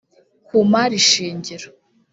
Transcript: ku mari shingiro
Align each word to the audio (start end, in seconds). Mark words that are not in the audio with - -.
ku 0.47 0.55
mari 0.71 0.97
shingiro 1.07 1.67